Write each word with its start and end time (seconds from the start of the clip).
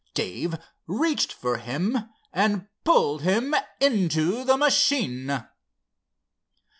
Dave 0.15 0.57
reached 0.87 1.31
for 1.31 1.57
him 1.57 2.09
and 2.33 2.65
pulled 2.83 3.21
him 3.21 3.53
into 3.79 4.43
the 4.43 4.57
machine. 4.57 5.45